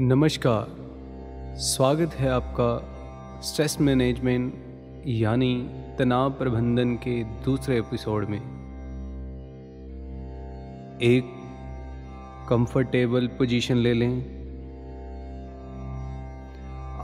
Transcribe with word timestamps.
नमस्कार। 0.00 0.66
स्वागत 1.58 2.14
है 2.14 2.28
आपका 2.28 3.40
स्ट्रेस 3.40 3.80
मैनेजमेंट 3.80 4.54
यानी 5.06 5.70
तनाव 5.98 6.30
प्रबंधन 6.30 6.94
के 6.94 7.24
दूसरे 7.24 7.78
एपिसोड 7.78 8.28
में। 8.28 8.38
एक 11.02 11.24
कंफर्टेबल 12.48 13.26
पोजीशन 13.26 13.76
ले 13.76 13.94
लें। 13.94 14.20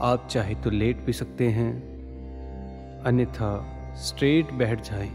आप 0.01 0.27
चाहे 0.31 0.55
तो 0.55 0.69
लेट 0.69 0.97
भी 0.97 1.13
सकते 1.13 1.47
हैं, 1.47 1.73
अन्यथा 3.03 3.77
स्ट्रेट 3.95 4.53
बैठ 4.53 4.81
जाएँ। 4.81 5.09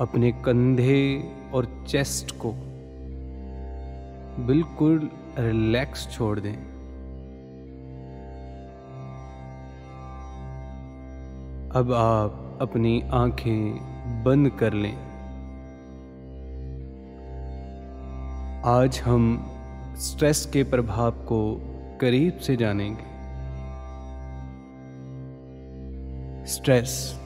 अपने 0.00 0.32
कंधे 0.32 1.32
और 1.54 1.86
चेस्ट 1.88 2.30
को 2.30 2.54
बिल्कुल 4.40 5.10
रिलैक्स 5.38 6.10
छोड़ 6.12 6.40
दें। 6.40 6.56
अब 11.70 11.92
आप 11.92 12.58
अपनी 12.62 13.02
आँखें 13.12 13.74
बंद 14.24 14.50
कर 14.50 14.72
लें। 14.72 14.96
आज 18.64 18.98
हम 18.98 19.46
स्ट्रेस 19.96 20.46
के 20.46 20.64
प्रभाव 20.64 21.10
को 21.10 21.60
करीब 22.00 22.38
से 22.38 22.56
जानेंगे। 22.56 23.12
स्ट्रेस 26.46 27.20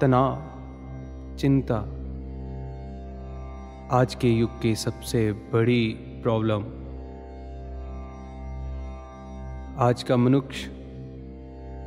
तनाव, 0.00 0.42
चिंता 1.36 1.97
आज 3.92 4.14
के 4.14 4.28
युग 4.28 4.60
की 4.62 4.76
सबसे 4.76 5.32
बड़ी 5.32 5.88
प्रॉब्लम 6.22 6.62
आज 9.78 10.02
का 10.02 10.16
मनुष्य 10.16 10.70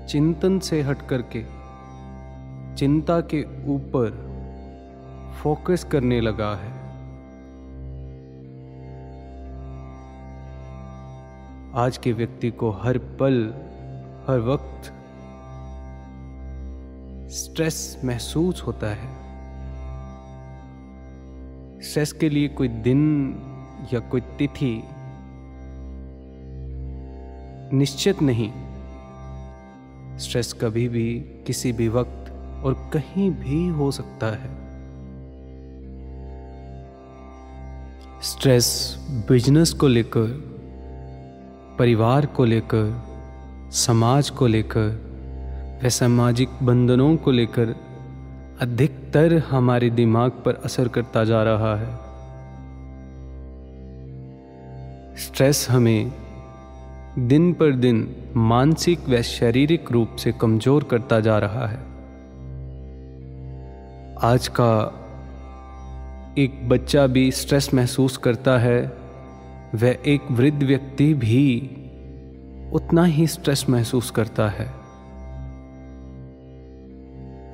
चिंतन 0.10 0.60
से 0.60 0.82
हट 0.82 1.08
करके, 1.08 1.44
चिंता 2.76 3.22
के 3.22 3.44
ऊपर 3.68 4.10
फोकस 5.44 5.84
करने 5.84 6.22
लगा 6.22 6.56
है। 6.56 6.72
आज 11.76 11.98
के 11.98 12.14
व्यक्ति 12.14 12.52
को 12.52 12.72
हर 12.72 12.98
पल, 12.98 13.54
हर 14.28 14.40
वक्त 14.40 14.94
स्ट्रेस 17.32 18.02
महसूस 18.06 18.64
होता 18.68 18.88
है। 18.88 19.31
स्ट्रेस 21.92 22.14
के 22.14 22.30
लिए 22.30 22.48
कोई 22.48 22.68
दिन 22.68 23.36
या 23.94 24.00
कोई 24.00 24.22
तिथि 24.22 24.84
निश्चित 27.74 28.22
नहीं। 28.22 28.52
स्ट्रेस 30.18 30.54
कभी 30.54 30.90
भी, 30.90 31.20
किसी 31.48 31.72
भी 31.72 31.88
वक्त 31.88 32.32
और 32.66 32.90
कहीं 32.94 33.32
भी 33.32 33.68
हो 33.68 33.92
सकता 33.92 34.28
है। 34.28 34.50
स्ट्रेस 38.22 38.98
बिज़नेस 39.10 39.74
को 39.74 39.88
लेकर, 39.88 40.28
परिवार 41.80 42.26
को 42.26 42.46
लेकर, 42.46 43.04
समाज 43.72 44.30
को 44.30 44.48
लेकर 44.48 45.02
व 45.86 45.90
सामाजिक 45.90 46.50
बंधनों 46.64 47.16
को 47.18 47.32
लेकर 47.32 47.91
अधिकतर 48.62 49.38
हमारे 49.38 49.90
दिमाग 49.90 50.32
पर 50.32 50.56
असर 50.56 50.88
करता 50.88 51.24
जा 51.24 51.44
रहा 51.44 51.76
है। 51.76 51.96
स्ट्रेस 55.18 55.68
हमें 55.70 56.12
दिन 57.20 57.54
पर 57.54 57.72
दिन 57.72 58.16
मानसिक 58.36 59.10
व 59.10 59.22
शारीरिक 59.22 59.92
रूप 59.92 60.16
से 60.16 60.32
कमज़ोर 60.32 60.84
करता 60.84 61.20
जा 61.20 61.38
रहा 61.38 61.68
है। 61.68 61.80
आज 64.24 64.48
का 64.48 64.98
एक 66.38 66.70
बच्चा 66.70 67.08
भी 67.08 67.32
स्ट्रेस 67.32 67.74
महसूस 67.74 68.18
करता 68.18 68.58
है, 68.58 68.82
वह 69.76 69.98
एक 70.06 70.32
वृद्ध 70.32 70.64
व्यक्ति 70.64 71.14
भी 71.14 71.70
उतना 72.74 73.04
ही 73.04 73.28
स्ट्रेस 73.28 73.66
महसूस 73.70 74.12
करता 74.12 74.50
है। 74.50 74.81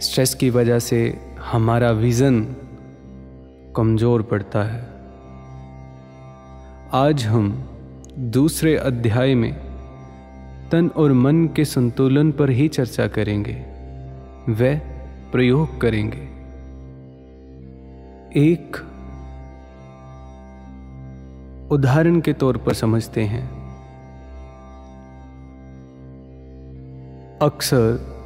स्ट्रेस 0.01 0.33
की 0.33 0.49
वजह 0.49 0.79
से 0.79 1.19
हमारा 1.39 1.91
विज़न 1.91 2.55
कमज़ोर 3.75 4.21
पड़ता 4.21 4.63
है। 4.63 4.81
आज 6.93 7.25
हम 7.25 7.69
दूसरे 8.19 8.75
अध्याय 8.77 9.35
में 9.35 9.53
तन 10.71 10.87
और 10.95 11.13
मन 11.13 11.47
के 11.47 11.65
संतुलन 11.65 12.31
पर 12.31 12.49
ही 12.49 12.67
चर्चा 12.67 13.07
करेंगे 13.07 13.53
व 14.49 14.79
प्रयोग 15.31 15.81
करेंगे। 15.81 16.21
एक 18.39 18.77
उदाहरण 21.71 22.21
के 22.21 22.33
तौर 22.33 22.57
पर 22.57 22.73
समझते 22.73 23.21
हैं। 23.21 23.49
अक्सर 27.41 28.16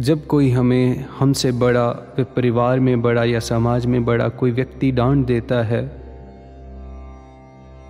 जब 0.00 0.26
कोई 0.26 0.50
हमें 0.50 1.04
हमसे 1.18 1.50
बड़ा 1.52 1.88
परिवार 2.36 2.80
में 2.80 3.02
बड़ा 3.02 3.24
या 3.24 3.40
समाज 3.40 3.86
में 3.86 4.04
बड़ा 4.04 4.28
कोई 4.28 4.50
व्यक्ति 4.50 4.90
डांट 4.92 5.26
देता 5.26 5.62
है, 5.62 5.82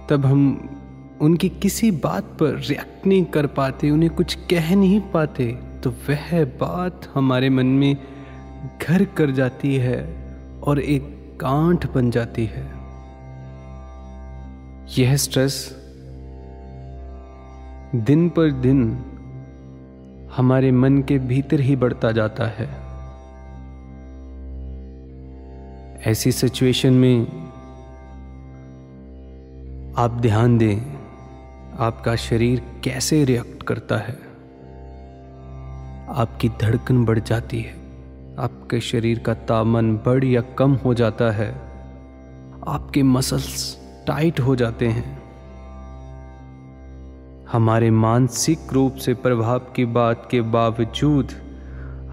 तब 0.09 0.26
हम 0.26 0.41
उनकी 1.21 1.48
किसी 1.48 1.91
बात 1.91 2.25
पर 2.41 2.56
रिएक्ट 2.59 3.06
नहीं 3.06 3.25
कर 3.25 3.47
पाते, 3.47 3.91
उन्हें 3.91 4.10
कुछ 4.15 4.34
कह 4.50 4.75
नहीं 4.76 5.00
पाते 5.00 5.47
तो 5.84 5.91
वह 6.09 6.44
बात 6.60 7.09
हमारे 7.15 7.50
मन 7.50 7.66
में 7.66 7.97
घर 8.82 9.04
कर 9.04 9.31
जाती 9.31 9.75
है 9.77 9.98
और 10.62 10.81
एक 10.81 11.03
गांठ 11.41 11.87
बन 11.92 12.10
जाती 12.10 12.47
है। 12.47 12.66
यह 14.98 15.16
स्ट्रेस 15.16 15.77
दिन 17.94 18.28
पर 18.28 18.50
दिन 18.50 19.04
हमारे 20.36 20.70
मन 20.72 21.02
के 21.02 21.18
भीतर 21.18 21.60
ही 21.60 21.76
बढ़ता 21.76 22.10
जाता 22.12 22.46
है। 22.48 22.68
ऐसी 26.02 26.32
सिचुएशन 26.32 26.92
में 26.92 27.26
आप 29.98 30.10
ध्यान 30.10 30.58
दें, 30.58 30.80
आपका 31.78 32.16
शरीर 32.16 32.62
कैसे 32.84 33.24
रिएक्ट 33.24 33.62
करता 33.62 33.96
है। 33.98 34.18
आपकी 36.16 36.48
धड़कन 36.60 37.04
बढ़ 37.04 37.18
जाती 37.18 37.60
है, 37.60 37.74
आपके 38.38 38.80
शरीर 38.80 39.18
का 39.18 39.34
तापमान 39.34 39.97
बढ़ 39.97 40.24
या 40.24 40.41
कम 40.58 40.74
हो 40.74 40.94
जाता 40.94 41.30
है, 41.30 41.50
आपके 42.68 43.02
मसल्स 43.02 43.76
टाइट 44.06 44.41
हो 44.41 44.56
जाते 44.56 44.88
हैं। 44.88 45.29
हमारे 47.53 47.91
मानसिक 47.91 48.59
रूप 48.72 48.94
से 48.94 49.15
प्रभाव 49.15 49.59
की 49.59 49.84
बात 49.84 50.28
के 50.31 50.41
बावजूद 50.41 51.28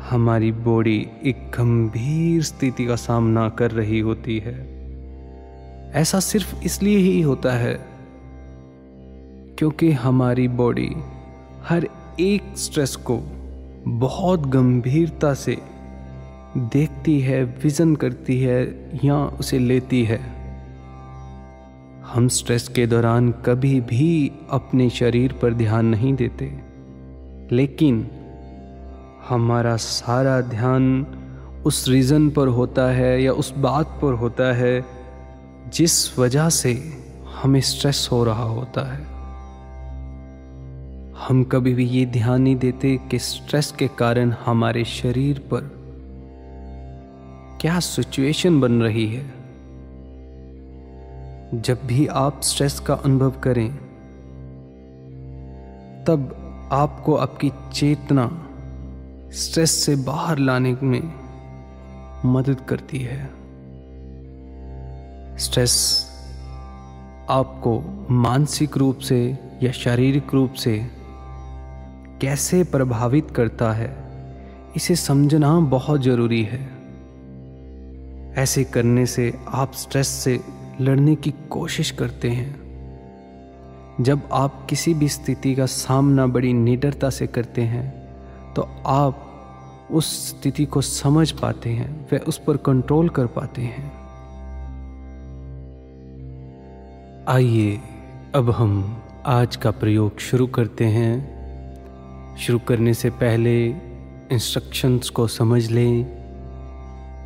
हमारी 0.09 0.51
बॉडी 0.51 1.07
एक 1.25 1.51
गंभीर 1.59 2.43
स्थिति 2.43 2.85
का 2.85 2.95
सामना 2.95 3.49
कर 3.49 3.71
रही 3.71 3.99
होती 3.99 4.39
है। 4.39 4.53
ऐसा 5.93 6.19
सिर्फ़ 6.19 6.63
इसलिए 6.63 6.97
ही 6.97 7.21
होता 7.21 7.51
है 7.51 7.73
क्योंकि 9.59 9.91
हमारी 9.91 10.47
बॉडी 10.47 10.95
हर 11.63 11.87
एक 12.19 12.57
स्ट्रेस 12.57 12.95
को 12.95 13.19
बहुत 13.87 14.47
गंभीरता 14.47 15.33
से 15.33 15.57
देखती 16.57 17.19
है, 17.19 17.43
विजन 17.43 17.95
करती 17.95 18.41
है 18.41 18.89
या 19.05 19.25
उसे 19.25 19.59
लेती 19.59 20.03
है। 20.03 20.36
हम 22.13 22.27
स्ट्रेस 22.27 22.67
के 22.67 22.87
दौरान 22.87 23.31
कभी 23.31 23.81
भी 23.81 24.31
अपने 24.49 24.89
शरीर 24.89 25.33
पर 25.33 25.53
ध्यान 25.53 25.85
नहीं 25.85 26.13
देते। 26.13 26.59
लेकिन 27.51 28.07
हमारा 29.29 29.75
सारा 29.75 30.41
ध्यान 30.41 31.07
उस 31.65 31.87
रीज़न 31.87 32.29
पर 32.29 32.47
होता 32.47 32.91
है 32.91 33.23
या 33.23 33.31
उस 33.31 33.53
बात 33.57 33.99
पर 34.01 34.13
होता 34.13 34.55
है 34.55 34.85
जिस 35.73 36.19
वजह 36.19 36.49
से 36.49 36.93
हमें 37.41 37.61
स्ट्रेस 37.61 38.09
हो 38.11 38.23
रहा 38.23 38.43
होता 38.43 38.93
है। 38.93 39.03
हम 41.27 41.43
कभी 41.43 41.73
भी 41.73 41.85
ये 41.85 42.05
ध्यान 42.05 42.41
नहीं 42.41 42.55
देते 42.55 42.99
कि 43.11 43.19
स्ट्रेस 43.19 43.75
के 43.79 43.87
कारण 43.87 44.33
हमारे 44.45 44.83
शरीर 44.83 45.39
पर 45.39 45.71
क्या 47.61 47.79
सिचुएशन 47.79 48.61
बन 48.61 48.81
रही 48.81 49.07
है। 49.07 49.36
जब 51.53 51.79
भी 51.85 52.07
आप 52.07 52.41
स्ट्रेस 52.41 52.79
का 52.79 52.93
अनुभव 52.93 53.31
करें, 53.31 53.75
तब 56.03 56.35
आपको 56.71 57.15
आपकी 57.15 57.51
चेतना 57.73 58.47
स्ट्रेस 59.33 59.71
से 59.71 59.95
बाहर 59.95 60.37
लाने 60.37 60.77
में 60.83 61.13
मदद 62.25 62.61
करती 62.61 62.99
है। 62.99 63.29
स्ट्रेस 65.37 66.05
आपको 67.29 67.81
मानसिक 68.09 68.77
रूप 68.77 68.97
से 68.97 69.37
या 69.63 69.71
शारीरिक 69.71 70.33
रूप 70.33 70.53
से 70.53 70.91
कैसे 72.21 72.63
प्रभावित 72.63 73.31
करता 73.31 73.71
है, 73.71 73.95
इसे 74.75 74.95
समझना 74.95 75.59
बहुत 75.59 76.01
ज़रूरी 76.01 76.43
है। 76.43 76.69
ऐसे 78.33 78.63
करने 78.63 79.05
से 79.05 79.33
आप 79.47 79.73
स्ट्रेस 79.73 80.07
से 80.07 80.39
लड़ने 80.81 81.15
की 81.15 81.33
कोशिश 81.49 81.91
करते 81.91 82.29
हैं। 82.29 82.67
जब 84.01 84.21
आप 84.31 84.67
किसी 84.69 84.93
भी 84.93 85.09
स्थिति 85.09 85.55
का 85.55 85.65
सामना 85.65 86.27
बड़ी 86.27 86.53
निडरता 86.53 87.09
से 87.09 87.27
करते 87.27 87.61
हैं 87.61 88.07
तो 88.53 88.69
आप 88.85 89.23
उस 89.91 90.29
स्थिति 90.29 90.65
को 90.65 90.81
समझ 90.81 91.31
पाते 91.31 91.69
हैं 91.69 92.07
व 92.13 92.17
उस 92.17 92.37
पर 92.37 92.57
कंट्रोल 92.57 93.09
कर 93.09 93.25
पाते 93.25 93.61
हैं। 93.61 93.91
आइए, 97.27 97.79
अब 98.35 98.51
हम 98.51 99.01
आज 99.25 99.55
का 99.55 99.71
प्रयोग 99.71 100.19
शुरू 100.19 100.47
करते 100.47 100.85
हैं। 100.85 102.35
शुरू 102.37 102.59
करने 102.59 102.93
से 102.93 103.09
पहले 103.09 103.67
इंस्ट्रक्शंस 104.31 105.09
को 105.09 105.27
समझ 105.27 105.71
लें। 105.71 106.05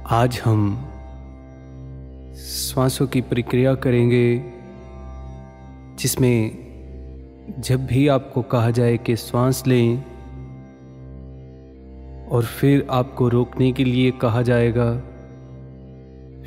आज 0.10 0.42
हम 0.46 0.91
श्वासों 2.36 3.08
की 3.08 3.22
प्रक्रिया 3.22 3.76
करेंगे, 3.76 4.44
जिसमें 6.00 6.58
जब 7.60 7.86
भी 7.86 8.08
आपको 8.08 8.42
कहा 8.42 8.72
जाए 8.72 8.98
कि 8.98 9.16
श्वास 9.16 9.64
लें, 9.68 9.98
और 12.28 12.46
फिर 12.46 12.88
आपको 12.92 13.30
रोकने 13.30 13.72
के 13.72 13.84
लिए 13.84 14.12
कहा 14.12 14.42
जाएगा, 14.42 14.96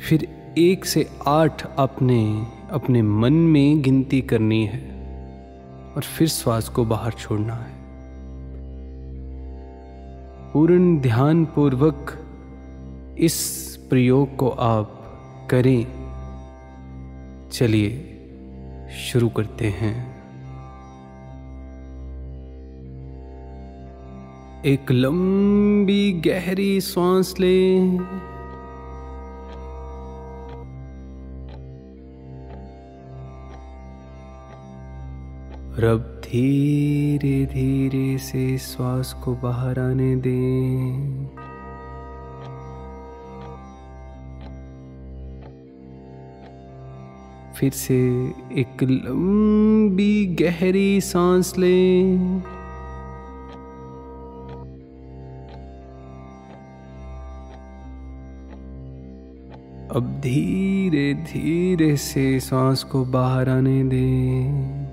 फिर 0.09 0.27
एक 0.57 0.85
से 0.85 1.09
आठ 1.27 1.67
अपने 1.77 2.45
अपने 2.71 3.01
मन 3.01 3.33
में 3.33 3.81
गिनती 3.81 4.21
करनी 4.21 4.65
है, 4.65 4.81
और 5.95 6.01
फिर 6.01 6.27
श्वास 6.27 6.69
को 6.69 6.85
बाहर 6.85 7.11
छोड़ना 7.11 7.53
है। 7.53 7.73
पूर्ण 10.53 10.99
ध्यान 10.99 11.45
पूर्वक 11.45 12.19
इस 13.19 13.35
प्रयोग 13.89 14.35
को 14.35 14.49
आप 14.49 15.01
करें। 15.49 16.05
चलिए 17.51 18.11
शुरू 19.11 19.29
करते 19.29 19.67
हैं। 19.67 20.15
एक 24.65 24.91
लंबी 24.91 26.11
गहरी 26.11 26.81
सांस 26.81 27.35
लें। 27.39 27.99
रब 35.79 36.21
धीरे 36.25 37.45
धीरे 37.45 38.17
से 38.17 38.57
श्वास 38.57 39.13
को 39.13 39.35
बाहर 39.35 39.79
आने 39.79 40.15
दें। 40.15 41.44
फिर 47.55 47.71
से 47.71 47.97
एक 48.51 48.83
लंबी 48.83 50.25
गहरी 50.25 51.01
सांस 51.01 51.53
लें। 51.57 52.41
अब 59.95 60.21
धीरे 60.23 61.13
धीरे 61.13 61.97
से 61.97 62.39
सांस 62.39 62.83
को 62.83 63.05
बाहर 63.05 63.49
आने 63.49 63.83
दें। 63.83 64.85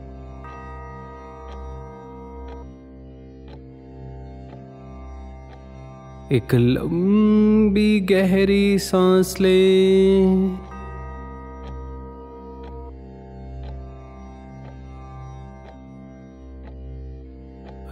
एक 6.33 6.55
लंबी, 6.55 8.01
गहरी 8.01 8.79
सांस 8.79 9.37
लें। 9.41 10.72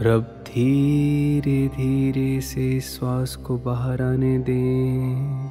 और 0.00 0.06
अब 0.06 0.22
धीरे 0.22 1.68
धीरे 1.68 2.40
से 2.40 2.80
श्वास 2.80 3.36
को 3.36 3.56
बाहर 3.56 4.02
आने 4.02 4.38
दें। 4.38 5.50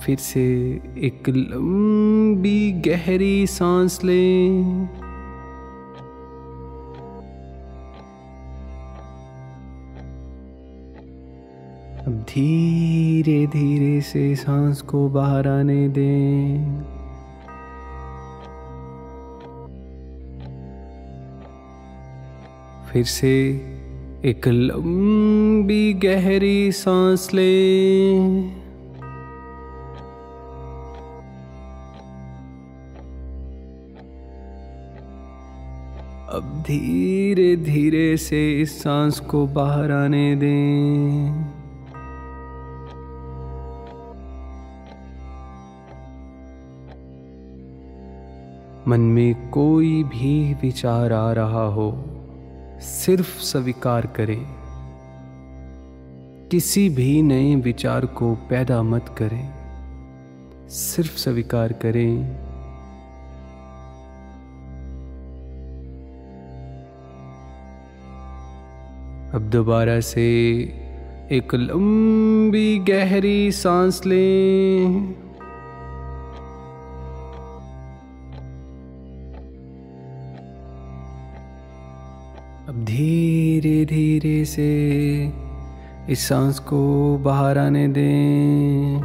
फिर 0.00 0.16
से 0.18 0.42
एक 0.98 1.28
लंबी 1.28 2.72
गहरी 2.72 3.46
सांस 3.46 4.04
लें। 4.04 4.88
अब 12.06 12.24
धीरे 12.28 13.46
धीरे 13.46 14.00
से 14.00 14.36
सांस 14.36 14.80
को 14.80 15.08
बाहर 15.08 15.48
आने 15.48 15.88
दें। 15.88 17.01
फिर 22.92 23.04
से 23.04 23.50
एक 24.24 24.48
लंबी 24.48 25.92
गहरी 25.92 26.72
सांस 26.72 27.28
लें। 27.34 28.52
अब 36.28 36.64
धीरे 36.66 37.56
धीरे 37.56 38.16
से 38.16 38.60
इस 38.60 38.82
सांस 38.82 39.20
को 39.20 39.46
बाहर 39.46 39.92
आने 39.92 40.36
दें। 40.36 41.32
मन 48.88 49.00
में 49.00 49.50
कोई 49.50 50.02
भी 50.04 50.54
विचार 50.54 51.12
आ 51.12 51.32
रहा 51.32 51.66
हो 51.66 52.04
सिर्फ़ 52.82 53.40
स्वीकार 53.40 54.06
करें। 54.06 54.46
किसी 56.50 56.88
भी 56.88 57.22
नए 57.22 57.54
विचार 57.54 58.06
को 58.06 58.34
पैदा 58.34 58.82
मत 58.82 59.14
करें। 59.18 59.54
सिर्फ़ 60.68 61.16
स्वीकार 61.16 61.72
करें। 61.72 62.24
अब 69.34 69.42
दोबारा 69.42 70.00
से 70.00 70.26
एक 71.32 71.54
लंबी 71.54 72.78
गहरी 72.78 73.52
सांस 73.52 74.06
लें। 74.06 75.14
अब 82.72 82.84
धीरे 82.84 83.84
धीरे 83.84 84.44
से 84.44 84.66
इस 86.08 86.28
सांस 86.28 86.58
को 86.58 86.80
बाहर 87.18 87.58
आने 87.58 87.88
दें। 87.88 89.00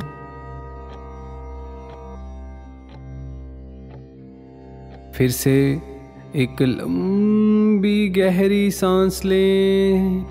फिर 5.14 5.32
से 5.32 5.82
एक 6.36 6.62
लंबी 6.62 8.10
गहरी 8.10 8.72
सांस 8.72 9.22
लें। 9.26 10.26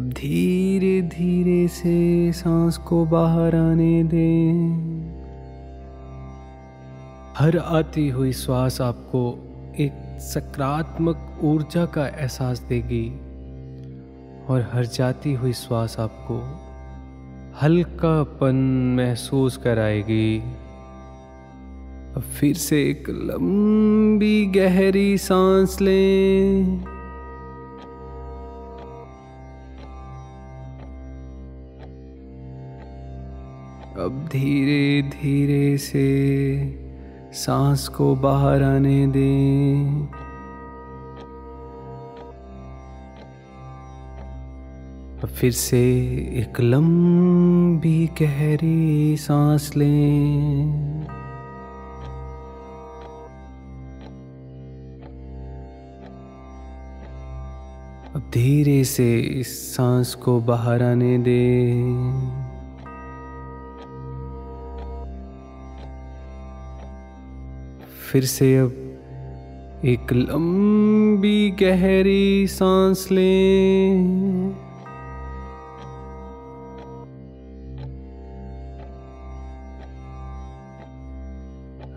धीरे 0.00 1.02
धीरे 1.02 1.68
से 1.68 2.32
सांस 2.32 2.76
को 2.76 3.04
बाहर 3.04 3.56
आने 3.56 4.04
दें। 4.04 4.91
हर 7.38 7.56
आती 7.58 8.08
हुई 8.08 8.32
श्वास 8.32 8.80
आपको 8.80 9.20
एक 9.78 9.92
सकारात्मक 10.20 11.40
ऊर्जा 11.42 11.86
का 11.86 12.06
एहसास 12.06 12.58
देगी 12.58 13.08
और 14.46 14.70
हर 14.72 14.86
जाती 14.86 15.32
हुई 15.32 15.52
श्वास 15.52 15.98
आपको 15.98 16.36
हल्कापन 17.62 18.54
महसूस 18.96 19.56
कराएगी। 19.56 20.38
अब 22.16 22.22
फिर 22.40 22.54
से 22.54 22.90
एक 22.90 23.08
लंबी 23.08 24.46
गहरी 24.46 25.18
सांस 25.18 25.80
लें। 25.80 26.84
अब 33.98 34.28
धीरे 34.32 35.02
धीरे 35.02 35.78
से 35.78 36.81
सांस 37.32 37.88
को 37.88 38.14
बाहर 38.14 38.62
आने 38.62 39.06
दें। 39.06 40.06
फिर 45.26 45.52
से 45.52 45.80
एक 46.34 46.60
लंबी 46.60 48.06
गहरी 48.06 49.16
सांस 49.16 49.76
लें। 49.76 51.06
अब 58.14 58.30
धीरे 58.34 58.84
से 58.84 59.20
इस 59.20 59.76
सांस 59.76 60.14
को 60.14 60.40
बाहर 60.40 60.82
आने 60.82 61.18
दें। 61.18 62.41
फिर 68.12 68.24
से 68.24 68.58
अब 68.58 68.72
एक 69.84 70.12
लंबी 70.12 71.50
गहरी 71.50 72.46
सांस 72.46 73.08
लें। 73.10 74.50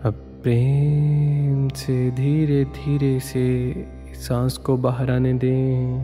अब 0.04 0.40
प्रेम 0.42 1.68
से 1.68 2.10
धीरे 2.10 2.64
धीरे 2.64 3.20
से 3.20 3.74
सांस 4.14 4.56
को 4.56 4.76
बाहर 4.76 5.10
आने 5.10 5.32
दें। 5.34 5.98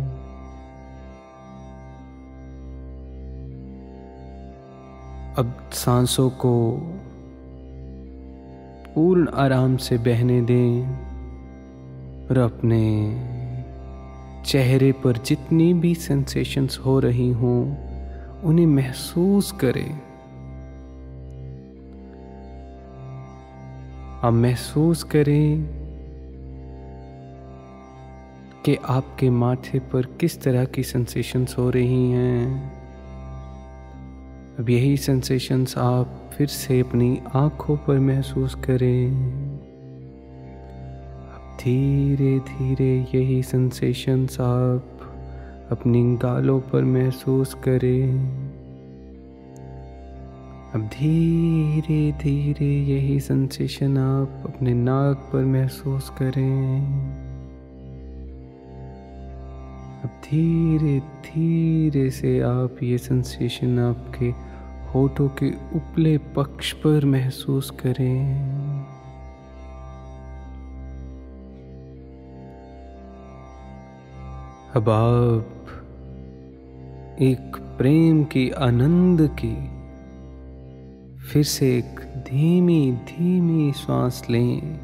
अब 5.38 5.70
सांसों 5.72 6.30
को 6.30 6.52
पूर्ण 8.94 9.28
आराम 9.28 9.76
से 9.76 9.98
बहने 9.98 10.40
दें 10.42 10.88
और 12.26 12.38
अपने 12.38 12.82
चेहरे 14.46 14.92
पर 14.92 15.16
जितनी 15.16 15.74
भी 15.74 15.94
सेंसेशंस 15.94 16.80
हो 16.86 17.00
रही 17.00 17.30
हों, 17.30 17.76
उन्हें 18.42 18.66
महसूस 18.66 19.52
करें। 19.52 20.00
आप 24.22 24.32
महसूस 24.32 25.02
करें 25.02 25.62
कि 28.64 28.76
आपके 28.76 29.30
माथे 29.30 29.78
पर 29.78 30.02
किस 30.02 30.42
तरह 30.42 30.64
की 30.64 30.82
सेंसेशंस 30.82 31.56
हो 31.58 31.70
रही 31.70 32.10
हैं। 32.10 32.81
अब 34.62 34.70
यही 34.70 34.96
सेंसेशंस 34.96 35.78
आप 35.78 36.30
फिर 36.34 36.46
से 36.46 36.80
अपनी 36.80 37.20
आँखों 37.34 37.76
पर 37.76 37.98
महसूस 37.98 38.54
करें। 38.54 39.10
अब 41.34 41.56
धीरे 41.60 42.38
धीरे 42.38 43.06
यही 43.14 43.42
सेंसेशंस 43.42 44.40
आप 44.40 45.00
अपनी 45.70 46.16
गालों 46.16 46.60
पर 46.60 46.84
महसूस 46.84 47.54
करें। 47.54 48.18
अब 50.74 50.80
धीरे 50.80 52.12
धीरे 52.12 52.70
यही 52.94 53.20
सेंसेशन 53.20 53.98
आप 53.98 54.42
अपने 54.46 54.74
नाक 54.74 55.30
पर 55.32 55.44
महसूस 55.44 56.08
करें। 56.08 56.86
अब 60.04 60.10
धीरे 60.24 61.00
धीरे 61.00 62.10
से 62.10 62.40
आप 62.40 62.76
ये 62.82 62.98
सेंसेशन 62.98 63.78
आपके 63.78 64.51
होठों 64.94 65.28
के 65.28 65.50
उपले 65.76 66.18
पक्ष 66.18 66.72
पर 66.72 67.04
महसूस 67.04 67.70
करें। 67.70 68.42
अब 74.74 74.88
आप 74.88 75.48
एक 77.20 77.56
प्रेम 77.78 78.24
की 78.24 78.50
आनंद 78.50 79.36
की 79.44 79.54
फिर 81.18 81.42
से 81.42 81.78
एक 81.78 82.00
धीमी 82.16 82.92
धीमी 82.92 83.72
सांस 83.72 84.22
लें 84.30 84.78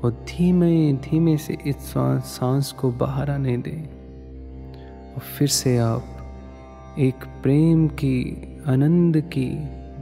और 0.00 0.10
धीमे 0.10 0.92
धीमे 0.92 1.36
से 1.36 1.58
इस 1.66 1.76
सांस 2.24 2.72
को 2.72 2.90
बाहर 2.90 3.30
आने 3.30 3.56
दें 3.56 3.82
और 5.14 5.20
फिर 5.20 5.48
से 5.48 5.78
आप 5.78 6.17
एक 6.98 7.14
प्रेम 7.14 7.88
की, 7.88 8.46
आनंद 8.66 9.16
की 9.20 9.50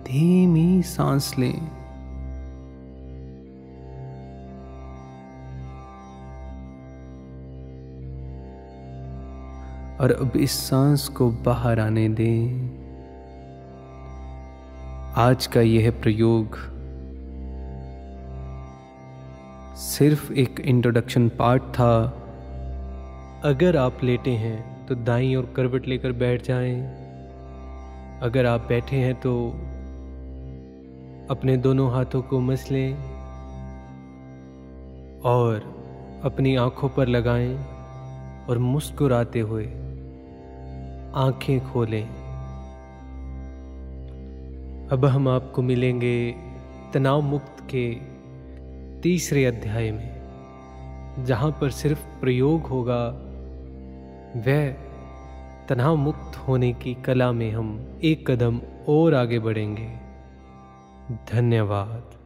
धीमी 0.01 0.83
सांस 0.83 1.35
लें। 1.39 1.61
और 9.99 10.13
अब 10.21 10.33
इस 10.37 10.51
सांस 10.51 11.09
को 11.09 11.31
बाहर 11.31 11.81
आने 11.81 12.09
दें। 12.09 12.71
आज 15.15 15.47
का 15.47 15.61
यह 15.61 15.91
प्रयोग 15.91 16.59
सिर्फ़ 19.77 20.33
एक 20.33 20.61
इंट्रोडक्शन 20.61 21.29
पार्ट 21.29 21.63
था। 21.63 22.23
अगर 23.45 23.77
आप 23.77 23.99
लेटे 24.05 24.31
हैं 24.31 24.87
तो 24.87 24.95
दाई 24.95 25.35
और 25.35 25.53
करवट 25.57 25.87
लेकर 25.87 26.13
बैठ 26.13 26.43
जाएँ। 26.43 26.81
अगर 28.23 28.47
आप 28.47 28.61
बैठे 28.61 28.97
हैं 28.97 29.15
तो 29.15 29.51
अपने 31.31 31.57
दोनों 31.57 31.93
हाथों 31.93 32.23
को 32.23 32.41
मस 32.41 32.71
लें 32.71 32.95
और 35.21 35.75
अपनी 36.25 36.57
आँखों 36.57 36.89
पर 36.89 37.09
लगाएँ 37.09 37.65
और 38.49 38.59
मुस्कुराते 38.59 39.41
हुए 39.41 39.67
आँखें 41.15 41.73
खोलें 41.73 42.09
अब 44.89 45.05
हम 45.05 45.29
आपको 45.29 45.63
मिलेंगे 45.63 46.35
तनाव 46.95 47.21
मुक्त 47.21 47.61
के 47.75 47.95
तीसरे 49.01 49.45
अध्याय 49.45 49.91
में, 49.91 51.25
जहाँ 51.25 51.59
पर 51.61 51.71
सिर्फ़ 51.71 52.21
प्रयोग 52.21 52.63
होगा 52.63 53.26
वह 54.37 54.71
तनाव 55.69 55.97
मुक्त 55.97 56.37
होने 56.37 56.73
की 56.73 56.95
कला 56.95 57.33
में 57.33 57.51
हम 57.51 57.99
एक 58.05 58.31
कदम 58.31 58.61
और 58.89 59.15
आगे 59.15 59.39
बढ़ेंगे। 59.39 59.89
धन्यवाद। 61.33 62.26